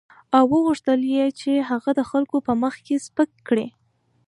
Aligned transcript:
او 0.37 0.43
وغوښتل 0.53 0.99
یې 1.13 1.25
چې 1.39 1.51
هغه 1.69 1.91
د 1.99 2.01
خلکو 2.11 2.37
په 2.47 2.53
مخ 2.61 2.73
کې 2.85 3.01
سپک 3.05 3.29
کړي. 3.47 3.67